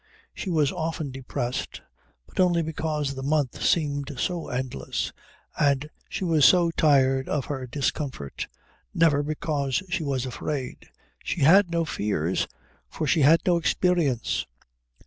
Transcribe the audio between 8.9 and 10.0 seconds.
never because